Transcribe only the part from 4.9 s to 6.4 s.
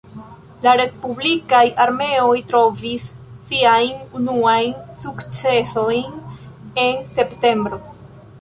sukcesojn